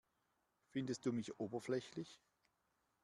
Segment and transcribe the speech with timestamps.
[0.71, 2.19] Findest du mich oberflächlich?